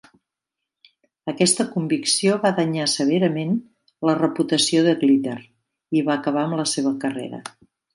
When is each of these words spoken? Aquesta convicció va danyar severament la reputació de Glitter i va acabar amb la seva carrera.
Aquesta 1.31 1.65
convicció 1.73 2.39
va 2.47 2.53
danyar 2.61 2.89
severament 2.95 3.55
la 4.11 4.19
reputació 4.23 4.85
de 4.91 4.99
Glitter 5.07 5.41
i 6.01 6.07
va 6.11 6.21
acabar 6.21 6.49
amb 6.49 6.63
la 6.65 6.71
seva 6.79 7.01
carrera. 7.07 7.49